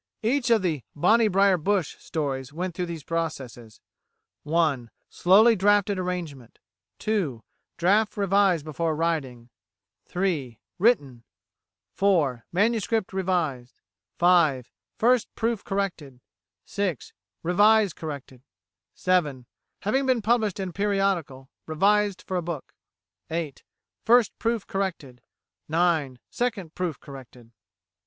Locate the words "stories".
1.99-2.51